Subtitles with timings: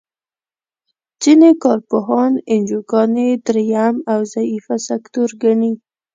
[1.21, 5.71] ځینې کار پوهان انجوګانې دریم او ضعیفه سکتور ګڼي.